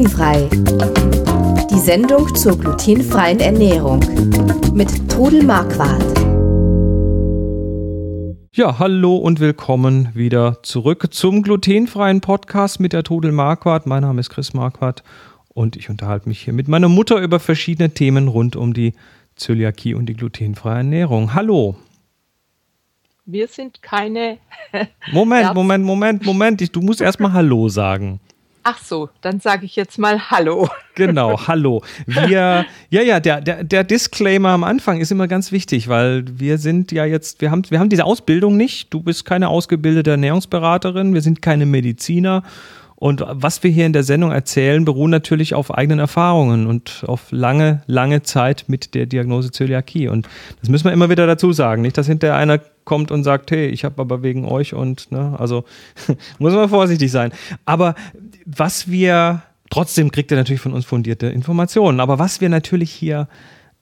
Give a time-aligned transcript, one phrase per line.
[0.00, 0.48] Glutenfrei.
[1.70, 4.00] Die Sendung zur glutenfreien Ernährung
[4.72, 6.02] mit Trudel Marquardt.
[8.54, 13.84] Ja, hallo und willkommen wieder zurück zum glutenfreien Podcast mit der Trudel Marquardt.
[13.84, 15.02] Mein Name ist Chris Marquardt
[15.50, 18.94] und ich unterhalte mich hier mit meiner Mutter über verschiedene Themen rund um die
[19.36, 21.34] Zöliakie und die glutenfreie Ernährung.
[21.34, 21.76] Hallo.
[23.26, 24.38] Wir sind keine.
[25.12, 26.74] Moment, Moment, Moment, Moment.
[26.74, 28.18] Du musst erstmal Hallo sagen.
[28.62, 30.68] Ach so, dann sage ich jetzt mal Hallo.
[30.96, 31.82] Genau, Hallo.
[32.04, 36.58] Wir, ja, ja, der, der, der Disclaimer am Anfang ist immer ganz wichtig, weil wir
[36.58, 38.92] sind ja jetzt, wir haben, wir haben diese Ausbildung nicht.
[38.92, 42.42] Du bist keine ausgebildete Ernährungsberaterin, wir sind keine Mediziner.
[43.00, 47.28] Und was wir hier in der Sendung erzählen, beruhen natürlich auf eigenen Erfahrungen und auf
[47.30, 50.08] lange, lange Zeit mit der Diagnose Zöliakie.
[50.08, 50.28] Und
[50.60, 51.80] das müssen wir immer wieder dazu sagen.
[51.80, 55.34] Nicht, dass hinterher einer kommt und sagt, hey, ich habe aber wegen euch und, ne,
[55.38, 55.64] also
[56.38, 57.32] muss man vorsichtig sein.
[57.64, 57.94] Aber
[58.44, 63.28] was wir, trotzdem kriegt ihr natürlich von uns fundierte Informationen, aber was wir natürlich hier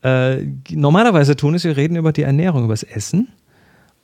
[0.05, 3.27] äh, normalerweise tun, ist, wir reden über die Ernährung, über das Essen.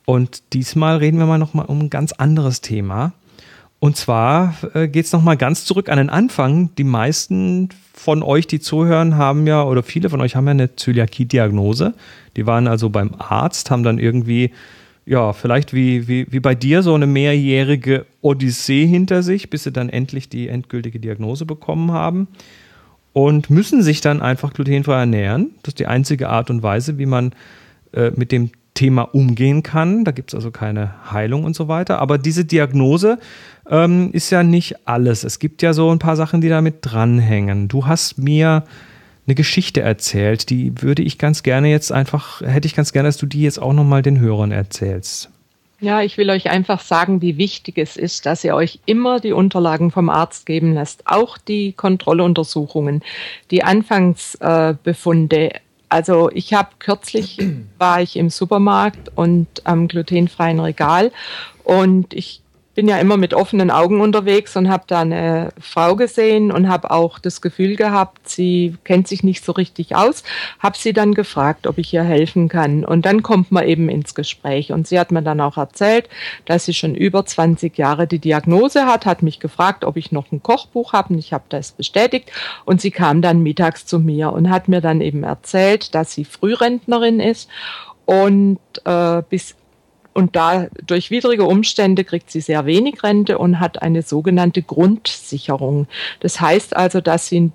[0.05, 3.13] Und diesmal reden wir mal nochmal um ein ganz anderes Thema.
[3.79, 6.73] Und zwar äh, geht es nochmal ganz zurück an den Anfang.
[6.75, 10.75] Die meisten von euch, die zuhören, haben ja, oder viele von euch haben ja eine
[10.75, 11.93] Zöliakie-Diagnose.
[12.35, 14.51] Die waren also beim Arzt, haben dann irgendwie
[15.05, 19.71] ja, vielleicht wie, wie, wie bei dir so eine mehrjährige Odyssee hinter sich, bis sie
[19.71, 22.27] dann endlich die endgültige Diagnose bekommen haben
[23.13, 25.51] und müssen sich dann einfach glutenfrei ernähren.
[25.61, 27.33] Das ist die einzige Art und Weise, wie man
[27.93, 30.05] äh, mit dem Thema umgehen kann.
[30.05, 31.99] Da gibt es also keine Heilung und so weiter.
[31.99, 33.17] Aber diese Diagnose
[33.67, 35.23] ähm, ist ja nicht alles.
[35.23, 37.67] Es gibt ja so ein paar Sachen, die damit dranhängen.
[37.67, 38.63] Du hast mir
[39.25, 40.49] eine Geschichte erzählt.
[40.51, 43.59] Die würde ich ganz gerne jetzt einfach, hätte ich ganz gerne, dass du die jetzt
[43.59, 45.31] auch nochmal den Hörern erzählst.
[45.81, 49.33] Ja, ich will euch einfach sagen, wie wichtig es ist, dass ihr euch immer die
[49.33, 53.03] Unterlagen vom Arzt geben lasst, auch die Kontrolluntersuchungen,
[53.51, 55.51] die Anfangsbefunde.
[55.95, 57.37] Also ich habe kürzlich
[57.77, 61.13] war ich im Supermarkt und am glutenfreien Regal
[61.63, 62.41] und ich
[62.75, 66.91] bin ja immer mit offenen Augen unterwegs und habe da eine Frau gesehen und habe
[66.91, 70.23] auch das Gefühl gehabt, sie kennt sich nicht so richtig aus.
[70.59, 72.83] Habe sie dann gefragt, ob ich ihr helfen kann.
[72.83, 74.73] Und dann kommt man eben ins Gespräch.
[74.73, 76.09] Und sie hat mir dann auch erzählt,
[76.43, 80.31] dass sie schon über 20 Jahre die Diagnose hat, hat mich gefragt, ob ich noch
[80.33, 81.13] ein Kochbuch habe.
[81.13, 82.29] Und ich habe das bestätigt.
[82.65, 86.25] Und sie kam dann mittags zu mir und hat mir dann eben erzählt, dass sie
[86.25, 87.49] Frührentnerin ist
[88.05, 89.55] und äh, bis
[90.15, 95.87] und da durch widrige Umstände kriegt sie sehr wenig Rente und hat eine sogenannte Grundsicherung.
[96.21, 97.51] Das heißt also, dass sie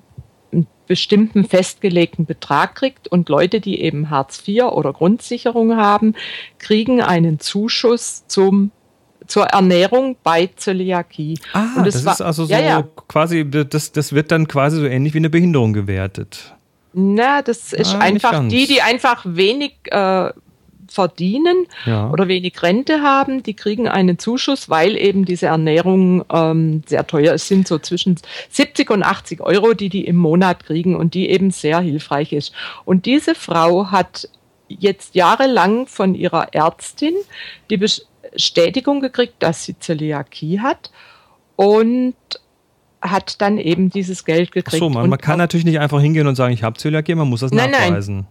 [0.52, 6.14] einen bestimmten festgelegten Betrag kriegt und Leute, die eben Hartz IV oder Grundsicherung haben,
[6.58, 8.72] kriegen einen Zuschuss zum
[9.26, 11.38] zur Ernährung bei Zöliakie.
[11.52, 12.88] Ah, und das, das ist also so ja, ja.
[13.06, 16.56] quasi, das, das wird dann quasi so ähnlich wie eine Behinderung gewertet.
[16.92, 20.30] Na, das ist ah, einfach die, die einfach wenig äh,
[20.90, 22.10] verdienen ja.
[22.10, 27.34] oder wenig Rente haben, die kriegen einen Zuschuss, weil eben diese Ernährung ähm, sehr teuer
[27.34, 28.16] ist, sind so zwischen
[28.50, 32.52] 70 und 80 Euro, die die im Monat kriegen und die eben sehr hilfreich ist.
[32.84, 34.28] Und diese Frau hat
[34.68, 37.14] jetzt jahrelang von ihrer Ärztin
[37.70, 40.90] die Bestätigung gekriegt, dass sie Zöliakie hat
[41.56, 42.14] und
[43.00, 44.82] hat dann eben dieses Geld gekriegt.
[44.82, 47.28] Ach so, man, man kann natürlich nicht einfach hingehen und sagen, ich habe Zöliakie, man
[47.28, 48.16] muss das nein, nachweisen.
[48.16, 48.26] Nein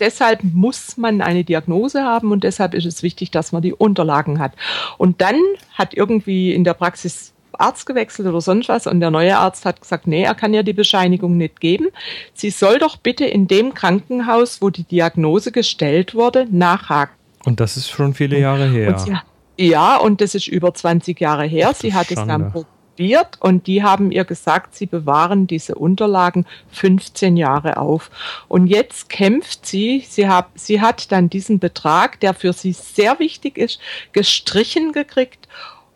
[0.00, 4.38] deshalb muss man eine Diagnose haben und deshalb ist es wichtig, dass man die Unterlagen
[4.38, 4.52] hat.
[4.98, 5.36] Und dann
[5.72, 9.80] hat irgendwie in der Praxis Arzt gewechselt oder sonst was und der neue Arzt hat
[9.80, 11.88] gesagt, nee, er kann ja die Bescheinigung nicht geben.
[12.32, 17.14] Sie soll doch bitte in dem Krankenhaus, wo die Diagnose gestellt wurde, nachhaken.
[17.44, 18.98] Und das ist schon viele Jahre her.
[18.98, 19.14] Sie,
[19.56, 21.68] ja, und das ist über 20 Jahre her.
[21.70, 22.22] Ach, sie hat Schande.
[22.22, 28.10] es dann probiert und die haben ihr gesagt, sie bewahren diese Unterlagen 15 Jahre auf.
[28.48, 33.18] Und jetzt kämpft sie, sie, hab, sie hat dann diesen Betrag, der für sie sehr
[33.18, 33.80] wichtig ist,
[34.12, 35.48] gestrichen gekriegt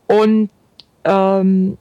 [0.06, 0.50] und
[1.04, 1.78] ähm,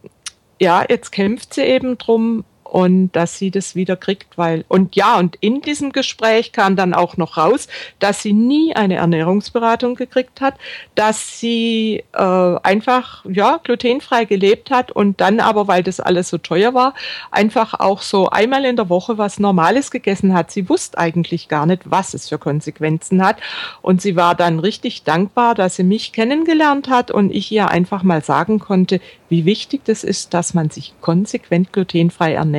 [0.59, 5.17] ja, jetzt kämpft sie eben drum, und dass sie das wieder kriegt, weil und ja
[5.17, 7.67] und in diesem Gespräch kam dann auch noch raus,
[7.99, 10.55] dass sie nie eine Ernährungsberatung gekriegt hat,
[10.95, 16.37] dass sie äh, einfach ja glutenfrei gelebt hat und dann aber, weil das alles so
[16.37, 16.93] teuer war,
[17.31, 20.51] einfach auch so einmal in der Woche was Normales gegessen hat.
[20.51, 23.37] Sie wusste eigentlich gar nicht, was es für Konsequenzen hat
[23.81, 28.03] und sie war dann richtig dankbar, dass sie mich kennengelernt hat und ich ihr einfach
[28.03, 28.99] mal sagen konnte,
[29.29, 32.56] wie wichtig das ist, dass man sich konsequent glutenfrei ernährt,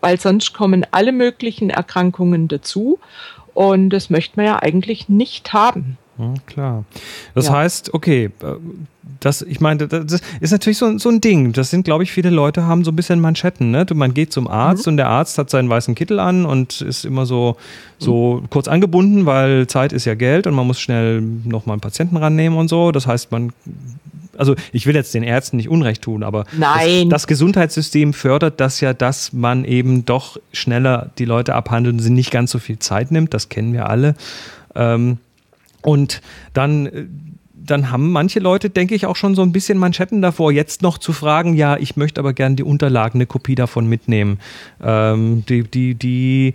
[0.00, 2.98] weil sonst kommen alle möglichen Erkrankungen dazu
[3.54, 5.98] und das möchte man ja eigentlich nicht haben.
[6.18, 6.84] Ja, klar.
[7.34, 7.54] Das ja.
[7.54, 8.46] heißt, okay, äh,
[9.20, 11.52] das, ich meine, das ist natürlich so, so ein Ding.
[11.52, 13.70] Das sind, glaube ich, viele Leute haben so ein bisschen Manschetten.
[13.70, 13.86] Ne?
[13.94, 14.92] Man geht zum Arzt mhm.
[14.92, 17.56] und der Arzt hat seinen weißen Kittel an und ist immer so,
[17.98, 18.50] so mhm.
[18.50, 22.58] kurz angebunden, weil Zeit ist ja Geld und man muss schnell nochmal einen Patienten rannehmen
[22.58, 22.92] und so.
[22.92, 23.52] Das heißt, man
[24.42, 26.44] also ich will jetzt den Ärzten nicht Unrecht tun, aber
[27.08, 32.00] das, das, Gesundheitssystem fördert das ja, dass man eben doch schneller die Leute abhandelt und
[32.00, 33.32] sie nicht ganz so viel Zeit nimmt.
[33.32, 34.16] Das kennen wir alle.
[34.74, 35.18] Ähm,
[35.82, 36.22] und
[36.54, 37.06] dann äh,
[37.64, 40.98] dann haben manche Leute, denke ich, auch schon so ein bisschen Manschetten davor, jetzt noch
[40.98, 44.40] zu fragen, ja, ich möchte aber gerne die Unterlagen, eine Kopie davon mitnehmen.
[44.82, 46.54] Ähm, die, die, die,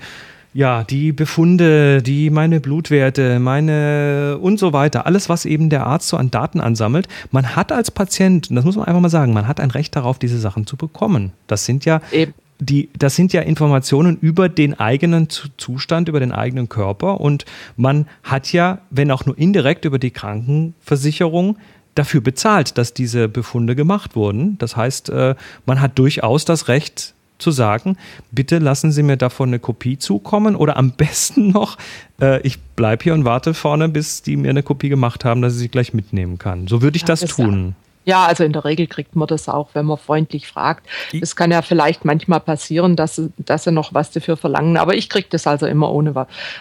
[0.53, 6.07] ja, die Befunde, die meine Blutwerte, meine und so weiter, alles, was eben der Arzt
[6.07, 7.07] so an Daten ansammelt.
[7.31, 10.19] Man hat als Patient, das muss man einfach mal sagen, man hat ein Recht darauf,
[10.19, 11.31] diese Sachen zu bekommen.
[11.47, 16.31] Das sind ja eben die, das sind ja Informationen über den eigenen Zustand, über den
[16.31, 17.45] eigenen Körper und
[17.75, 21.57] man hat ja, wenn auch nur indirekt über die Krankenversicherung,
[21.97, 24.57] dafür bezahlt, dass diese Befunde gemacht wurden.
[24.59, 25.35] Das heißt, äh,
[25.65, 27.97] man hat durchaus das Recht zu sagen,
[28.31, 31.77] bitte lassen Sie mir davon eine Kopie zukommen oder am besten noch,
[32.21, 35.53] äh, ich bleibe hier und warte vorne, bis die mir eine Kopie gemacht haben, dass
[35.53, 36.67] ich sie gleich mitnehmen kann.
[36.67, 37.75] So würde ich ja, das, das tun.
[38.07, 40.87] Ja, also in der Regel kriegt man das auch, wenn man freundlich fragt.
[41.19, 45.09] Es kann ja vielleicht manchmal passieren, dass, dass sie noch was dafür verlangen, aber ich
[45.09, 46.15] kriege das also immer ohne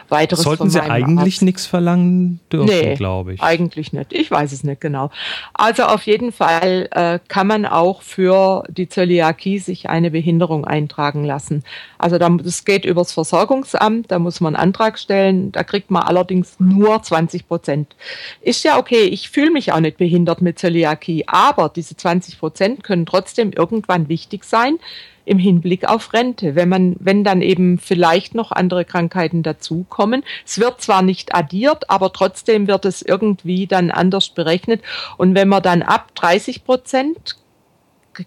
[0.09, 0.43] weiteres.
[0.43, 3.43] Sollten sie eigentlich nichts verlangen dürfen, nee, glaube ich.
[3.45, 4.13] Eigentlich nicht.
[4.13, 5.11] Ich weiß es nicht genau.
[5.55, 11.23] Also auf jeden Fall äh, kann man auch für die Zöliakie sich eine Behinderung eintragen
[11.23, 11.63] lassen.
[11.97, 16.59] Also das geht übers Versorgungsamt, da muss man einen Antrag stellen, da kriegt man allerdings
[16.59, 17.95] nur 20 Prozent.
[18.41, 22.83] Ist ja okay, ich fühle mich auch nicht behindert mit Zöliakie aber diese 20 Prozent
[22.83, 24.79] können trotzdem irgendwann wichtig sein
[25.27, 30.25] im Hinblick auf Rente, wenn man, wenn dann eben vielleicht noch andere Krankheiten dazukommen.
[30.47, 34.81] Es wird zwar nicht addiert, aber trotzdem wird es irgendwie dann anders berechnet.
[35.19, 37.37] Und wenn man dann ab 30 Prozent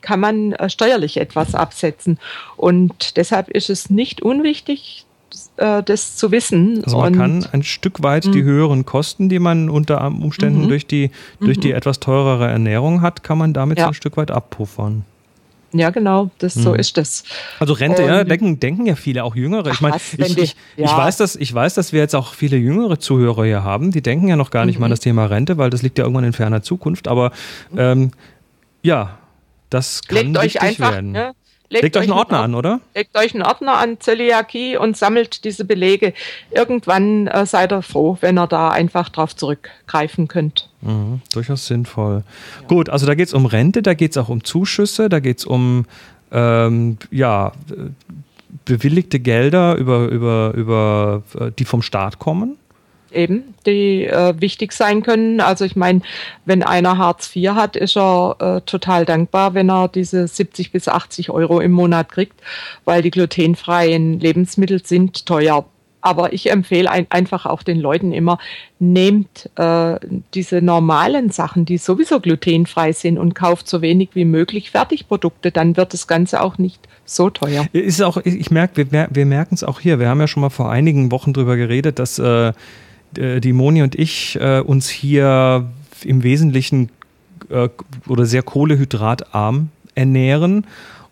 [0.01, 2.19] kann man äh, steuerlich etwas absetzen.
[2.57, 5.07] Und deshalb ist es nicht unwichtig,
[5.57, 6.81] äh, das zu wissen.
[6.83, 8.47] Also man und, kann ein Stück weit die mhm.
[8.47, 10.69] höheren Kosten, die man unter Umständen mhm.
[10.69, 11.75] durch, die, durch die mhm.
[11.75, 13.85] etwas teurere Ernährung hat, kann man damit ja.
[13.85, 15.05] so ein Stück weit abpuffern.
[15.71, 17.23] Ja, genau, das, so ist es.
[17.59, 19.69] Also Rente, und, ja, denken, denken ja viele, auch Jüngere.
[19.69, 20.85] Ich meine, ich, ich, ja.
[20.85, 24.01] ich, weiß, dass, ich weiß, dass wir jetzt auch viele jüngere Zuhörer hier haben, die
[24.01, 24.81] denken ja noch gar nicht mhm.
[24.81, 27.07] mal an das Thema Rente, weil das liegt ja irgendwann in ferner Zukunft.
[27.07, 27.31] Aber
[27.77, 28.11] ähm,
[28.81, 29.19] ja,
[29.69, 31.11] das kann Legt euch einfach, werden.
[31.11, 31.33] Ne?
[31.71, 32.81] Legt, legt euch einen Ordner an, oder?
[32.95, 36.13] Legt euch einen Ordner an Zöliakie und sammelt diese Belege.
[36.49, 40.69] Irgendwann äh, seid ihr froh, wenn ihr da einfach drauf zurückgreifen könnt.
[40.81, 42.23] Mhm, durchaus sinnvoll.
[42.61, 42.67] Ja.
[42.67, 45.39] Gut, also da geht es um Rente, da geht es auch um Zuschüsse, da geht
[45.39, 45.85] es um
[46.31, 47.51] ähm, ja,
[48.65, 52.57] bewilligte Gelder, über, über, über, äh, die vom Staat kommen
[53.13, 55.41] eben, die äh, wichtig sein können.
[55.41, 56.01] Also ich meine,
[56.45, 60.87] wenn einer Hartz IV hat, ist er äh, total dankbar, wenn er diese 70 bis
[60.87, 62.41] 80 Euro im Monat kriegt,
[62.85, 65.65] weil die glutenfreien Lebensmittel sind teuer.
[66.01, 68.39] Aber ich empfehle ein, einfach auch den Leuten immer,
[68.79, 69.99] nehmt äh,
[70.33, 75.75] diese normalen Sachen, die sowieso glutenfrei sind und kauft so wenig wie möglich Fertigprodukte, dann
[75.75, 77.65] wird das Ganze auch nicht so teuer.
[77.73, 79.99] Ist auch, ich merke, wir, wir merken es auch hier.
[79.99, 82.53] Wir haben ja schon mal vor einigen Wochen drüber geredet, dass äh,
[83.17, 85.69] äh, die Moni und ich äh, uns hier
[86.03, 86.89] im Wesentlichen
[87.49, 87.69] äh,
[88.07, 90.65] oder sehr kohlehydratarm ernähren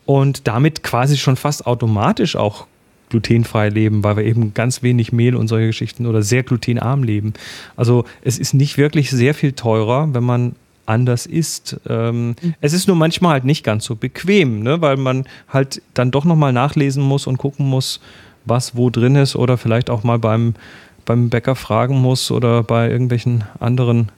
[0.05, 2.67] und damit quasi schon fast automatisch auch
[3.09, 7.33] glutenfrei leben, weil wir eben ganz wenig Mehl und solche Geschichten oder sehr glutenarm leben.
[7.75, 10.55] Also es ist nicht wirklich sehr viel teurer, wenn man
[10.85, 11.79] anders isst.
[11.87, 12.53] Ähm, mhm.
[12.61, 14.81] Es ist nur manchmal halt nicht ganz so bequem, ne?
[14.81, 17.99] weil man halt dann doch nochmal nachlesen muss und gucken muss,
[18.45, 20.53] was wo drin ist oder vielleicht auch mal beim
[21.07, 24.11] beim Bäcker fragen muss oder bei irgendwelchen anderen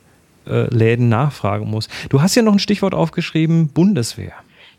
[0.46, 1.88] äh, Läden nachfragen muss.
[2.10, 4.34] Du hast ja noch ein Stichwort aufgeschrieben, Bundeswehr.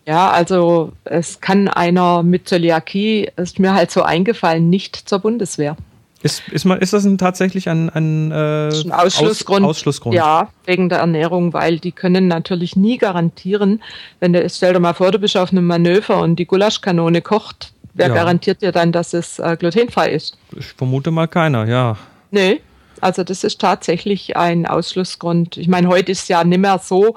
[0.06, 5.76] Ja, also es kann einer mit Zöliakie, ist mir halt so eingefallen, nicht zur Bundeswehr.
[6.22, 9.64] Ist, ist, mal, ist das ein, tatsächlich ein, ein, äh, ein Ausschlussgrund?
[9.64, 10.14] Aus, Ausschlussgrund?
[10.14, 13.82] Ja, wegen der Ernährung, weil die können natürlich nie garantieren,
[14.18, 17.72] wenn du, stell dir mal vor, du bist auf einem Manöver und die Gulaschkanone kocht,
[17.94, 18.14] Wer ja.
[18.14, 20.36] garantiert dir dann, dass es äh, glutenfrei ist?
[20.56, 21.96] Ich vermute mal keiner, ja.
[22.30, 22.60] Nee,
[23.00, 25.56] also das ist tatsächlich ein Ausschlussgrund.
[25.56, 27.16] Ich meine, heute ist ja nicht mehr so,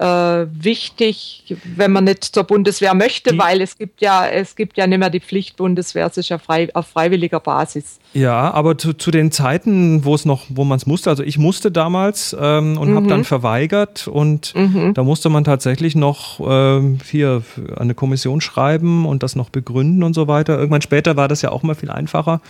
[0.00, 4.86] wichtig, wenn man nicht zur Bundeswehr möchte, die, weil es gibt ja, es gibt ja
[4.86, 7.98] nicht mehr die Pflicht, Bundeswehr ist ja frei, auf freiwilliger Basis.
[8.12, 11.38] Ja, aber zu, zu den Zeiten, wo es noch, wo man es musste, also ich
[11.38, 12.96] musste damals ähm, und mhm.
[12.96, 14.94] habe dann verweigert und mhm.
[14.94, 17.42] da musste man tatsächlich noch ähm, hier
[17.76, 20.58] eine Kommission schreiben und das noch begründen und so weiter.
[20.58, 22.40] Irgendwann später war das ja auch mal viel einfacher.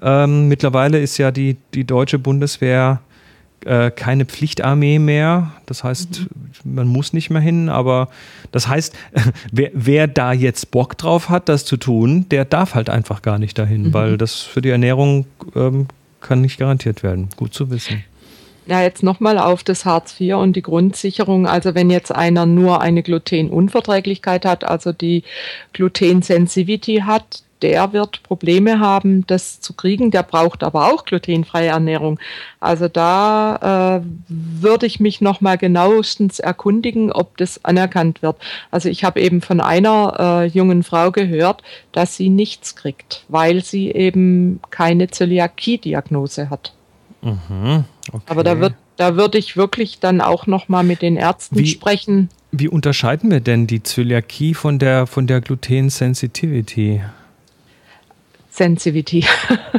[0.00, 3.00] Ähm, mittlerweile ist ja die, die deutsche Bundeswehr
[3.68, 5.52] äh, keine Pflichtarmee mehr.
[5.66, 6.22] Das heißt,
[6.64, 6.74] mhm.
[6.74, 8.08] man muss nicht mehr hin, aber
[8.50, 8.94] das heißt,
[9.52, 13.38] wer, wer, da jetzt Bock drauf hat, das zu tun, der darf halt einfach gar
[13.38, 13.92] nicht dahin, mhm.
[13.92, 15.86] weil das für die Ernährung ähm,
[16.20, 17.28] kann nicht garantiert werden.
[17.36, 18.02] Gut zu wissen.
[18.68, 21.46] Ja, jetzt nochmal auf das Hartz IV und die Grundsicherung.
[21.46, 25.24] Also wenn jetzt einer nur eine Glutenunverträglichkeit hat, also die
[25.72, 30.10] Gluten-Sensitivity hat, der wird Probleme haben, das zu kriegen.
[30.10, 32.20] Der braucht aber auch glutenfreie Ernährung.
[32.60, 38.36] Also da äh, würde ich mich nochmal genauestens erkundigen, ob das anerkannt wird.
[38.70, 43.64] Also ich habe eben von einer äh, jungen Frau gehört, dass sie nichts kriegt, weil
[43.64, 46.74] sie eben keine Zöliakie-Diagnose hat.
[47.22, 48.24] Mhm, okay.
[48.26, 52.28] Aber da wird da würde ich wirklich dann auch nochmal mit den Ärzten wie, sprechen.
[52.50, 57.02] Wie unterscheiden wir denn die Zöliakie von der, von der Gluten-Sensitivity?
[58.50, 59.24] Sensitivity.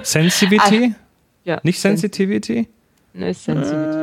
[0.02, 0.96] Sensitivity?
[1.46, 1.60] Ah, ja.
[1.64, 2.68] Nicht Sensitivity?
[3.14, 3.98] Ne, Sensitivity.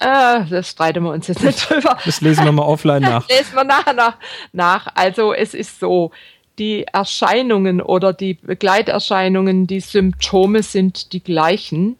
[0.00, 0.06] Äh.
[0.06, 1.96] Ah, das streiten wir uns jetzt nicht drüber.
[2.04, 3.28] Das lesen wir mal offline nach.
[3.30, 4.16] lesen wir nachher nach,
[4.52, 4.88] nach.
[4.94, 6.10] Also es ist so,
[6.58, 11.96] die Erscheinungen oder die Begleiterscheinungen, die Symptome sind die gleichen.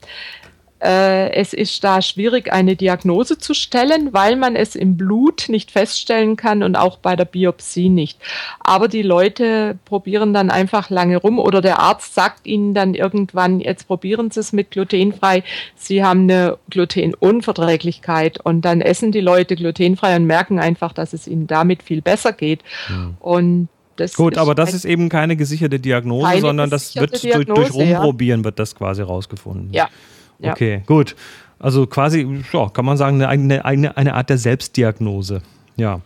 [0.83, 5.71] Äh, es ist da schwierig, eine Diagnose zu stellen, weil man es im Blut nicht
[5.71, 8.19] feststellen kann und auch bei der Biopsie nicht.
[8.59, 13.61] Aber die Leute probieren dann einfach lange rum oder der Arzt sagt ihnen dann irgendwann,
[13.61, 15.45] jetzt probieren Sie es mit glutenfrei.
[15.77, 21.29] Sie haben eine Glutenunverträglichkeit und dann essen die Leute glutenfrei und merken einfach, dass es
[21.29, 22.63] ihnen damit viel besser geht.
[22.89, 23.17] Mhm.
[23.21, 27.45] Und das Gut, aber das ist eben keine gesicherte Diagnose, keine sondern das wird Diagnose,
[27.45, 28.45] durch, durch Rumprobieren ja.
[28.47, 29.73] wird das quasi rausgefunden.
[29.73, 29.89] Ja,
[30.43, 30.53] ja.
[30.53, 31.17] Okay, gut.
[31.59, 35.43] Also quasi, ja, kann man sagen, eine, eine, eine Art der Selbstdiagnose.
[35.77, 36.01] Ja.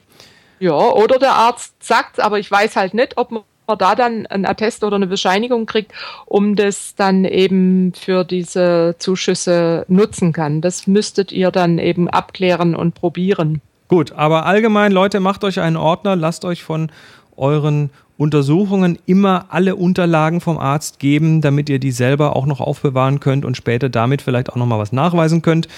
[0.58, 3.42] Ja, oder der Arzt sagt, aber ich weiß halt nicht, ob man
[3.78, 5.92] da dann einen Attest oder eine Bescheinigung kriegt,
[6.26, 10.60] um das dann eben für diese Zuschüsse nutzen kann.
[10.60, 13.60] Das müsstet ihr dann eben abklären und probieren.
[13.88, 16.90] Gut, aber allgemein, Leute, macht euch einen Ordner, lasst euch von
[17.36, 23.20] euren Untersuchungen immer alle Unterlagen vom Arzt geben, damit ihr die selber auch noch aufbewahren
[23.20, 25.68] könnt und später damit vielleicht auch noch mal was nachweisen könnt.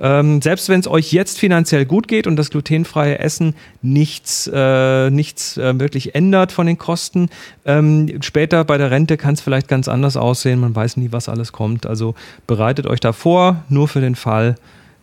[0.00, 5.10] Ähm, selbst wenn es euch jetzt finanziell gut geht und das glutenfreie Essen nichts, äh,
[5.10, 7.28] nichts äh, wirklich ändert von den Kosten,
[7.66, 10.60] ähm, später bei der Rente kann es vielleicht ganz anders aussehen.
[10.60, 11.84] Man weiß nie, was alles kommt.
[11.84, 12.14] Also
[12.46, 14.54] bereitet euch da vor, nur für den Fall,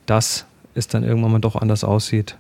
[0.08, 2.36] dass es dann irgendwann mal doch anders aussieht.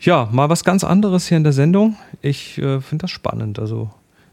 [0.00, 1.96] Ja, mal was ganz anderes hier in der Sendung.
[2.20, 3.58] Ich äh, finde das spannend.
[3.58, 3.90] Also,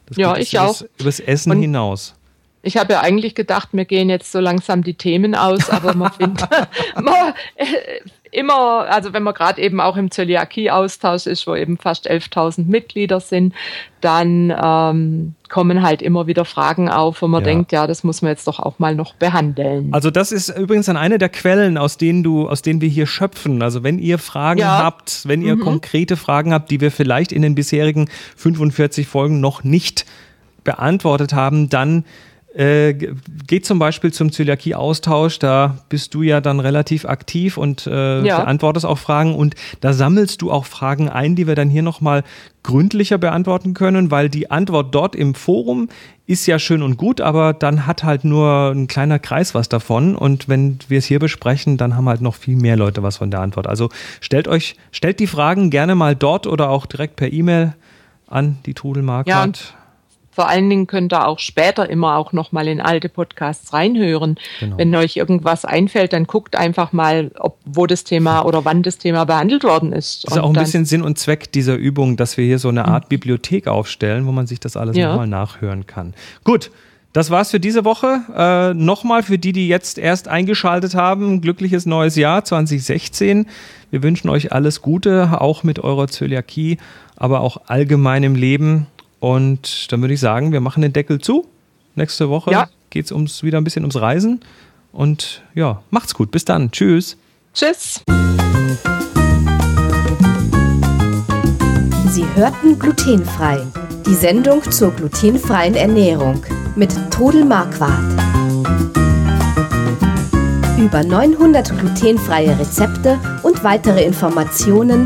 [0.07, 0.81] das ja, ich auch.
[0.97, 2.15] Übers Essen Und hinaus.
[2.63, 6.11] Ich habe ja eigentlich gedacht, mir gehen jetzt so langsam die Themen aus, aber man
[6.19, 6.47] findet
[6.95, 7.65] man, äh,
[8.31, 13.19] immer, also wenn man gerade eben auch im Zöliakie-Austausch ist, wo eben fast 11.000 Mitglieder
[13.19, 13.53] sind,
[13.99, 17.45] dann ähm, kommen halt immer wieder Fragen auf, wo man ja.
[17.45, 19.93] denkt, ja, das muss man jetzt doch auch mal noch behandeln.
[19.93, 23.05] Also das ist übrigens dann eine der Quellen, aus denen du, aus denen wir hier
[23.05, 23.61] schöpfen.
[23.61, 24.77] Also wenn ihr Fragen ja.
[24.77, 25.61] habt, wenn ihr mhm.
[25.61, 30.05] konkrete Fragen habt, die wir vielleicht in den bisherigen 45 Folgen noch nicht
[30.63, 32.05] beantwortet haben, dann
[32.53, 32.93] äh,
[33.47, 38.41] geht zum Beispiel zum Zöliakie-Austausch, da bist du ja dann relativ aktiv und äh, ja.
[38.41, 42.23] beantwortest auch Fragen und da sammelst du auch Fragen ein, die wir dann hier nochmal
[42.63, 45.87] gründlicher beantworten können, weil die Antwort dort im Forum
[46.27, 50.15] ist ja schön und gut, aber dann hat halt nur ein kleiner Kreis was davon
[50.15, 53.31] und wenn wir es hier besprechen, dann haben halt noch viel mehr Leute was von
[53.31, 53.67] der Antwort.
[53.67, 53.89] Also
[54.19, 57.73] stellt euch, stellt die Fragen gerne mal dort oder auch direkt per E-Mail
[58.27, 59.29] an die Trudelmarkt.
[59.29, 59.47] Ja,
[60.41, 64.39] vor allen Dingen könnt ihr auch später immer auch noch mal in alte Podcasts reinhören.
[64.59, 64.75] Genau.
[64.79, 68.97] Wenn euch irgendwas einfällt, dann guckt einfach mal, ob, wo das Thema oder wann das
[68.97, 70.23] Thema behandelt worden ist.
[70.23, 72.85] Das ist auch ein bisschen Sinn und Zweck dieser Übung, dass wir hier so eine
[72.85, 73.09] Art mhm.
[73.09, 75.09] Bibliothek aufstellen, wo man sich das alles ja.
[75.09, 76.15] nochmal nachhören kann.
[76.43, 76.71] Gut.
[77.13, 78.21] Das war's für diese Woche.
[78.35, 83.47] Äh, Nochmal für die, die jetzt erst eingeschaltet haben, glückliches neues Jahr 2016.
[83.91, 86.77] Wir wünschen euch alles Gute, auch mit eurer Zöliakie,
[87.17, 88.87] aber auch allgemein im Leben.
[89.21, 91.47] Und dann würde ich sagen, wir machen den Deckel zu.
[91.95, 92.67] Nächste Woche ja.
[92.89, 94.41] geht es ums, wieder ein bisschen ums Reisen.
[94.91, 96.31] Und ja, macht's gut.
[96.31, 96.71] Bis dann.
[96.71, 97.17] Tschüss.
[97.53, 98.01] Tschüss.
[102.07, 103.61] Sie hörten glutenfrei.
[104.07, 106.43] Die Sendung zur glutenfreien Ernährung
[106.75, 108.01] mit Todel Marquardt.
[110.79, 115.05] Über 900 glutenfreie Rezepte und weitere Informationen